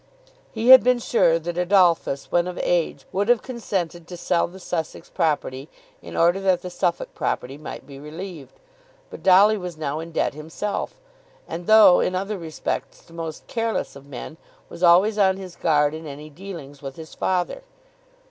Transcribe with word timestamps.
He 0.51 0.69
had 0.69 0.83
been 0.83 0.97
sure 0.97 1.37
that 1.37 1.59
Adolphus, 1.59 2.31
when 2.31 2.47
of 2.47 2.59
age, 2.63 3.05
would 3.11 3.29
have 3.29 3.43
consented 3.43 4.07
to 4.07 4.17
sell 4.17 4.47
the 4.47 4.59
Sussex 4.59 5.11
property 5.11 5.69
in 6.01 6.17
order 6.17 6.39
that 6.39 6.63
the 6.63 6.71
Suffolk 6.71 7.13
property 7.13 7.55
might 7.55 7.85
be 7.85 7.99
relieved. 7.99 8.53
But 9.11 9.21
Dolly 9.21 9.57
was 9.59 9.77
now 9.77 9.99
in 9.99 10.11
debt 10.11 10.33
himself, 10.33 10.99
and 11.47 11.67
though 11.67 11.99
in 11.99 12.15
other 12.15 12.39
respects 12.39 12.99
the 13.03 13.13
most 13.13 13.45
careless 13.45 13.95
of 13.95 14.07
men, 14.07 14.37
was 14.69 14.81
always 14.81 15.19
on 15.19 15.37
his 15.37 15.55
guard 15.55 15.93
in 15.93 16.07
any 16.07 16.31
dealings 16.31 16.81
with 16.81 16.95
his 16.95 17.13
father. 17.13 17.61